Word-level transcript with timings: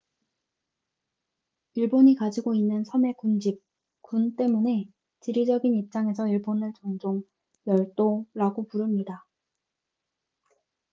"일본이 1.75 2.15
가지고 2.15 2.55
있는 2.55 2.83
섬의 2.83 3.13
군집/군 3.19 4.35
때문에 4.35 4.85
지리적인 5.19 5.75
입장에서 5.75 6.27
일본을 6.27 6.73
종종 6.81 7.21
"열도""라고 7.67 8.65
부릅니다. 8.67 9.27